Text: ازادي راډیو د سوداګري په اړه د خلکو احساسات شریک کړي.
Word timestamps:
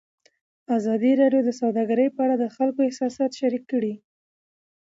ازادي 0.77 1.11
راډیو 1.21 1.41
د 1.45 1.49
سوداګري 1.59 2.07
په 2.15 2.19
اړه 2.25 2.35
د 2.39 2.45
خلکو 2.55 2.79
احساسات 2.87 3.31
شریک 3.39 3.63
کړي. 3.71 3.93